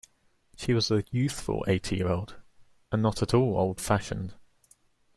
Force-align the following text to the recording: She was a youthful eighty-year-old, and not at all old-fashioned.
She 0.57 0.73
was 0.73 0.89
a 0.89 1.03
youthful 1.11 1.63
eighty-year-old, 1.67 2.35
and 2.91 3.03
not 3.03 3.21
at 3.21 3.35
all 3.35 3.55
old-fashioned. 3.55 4.33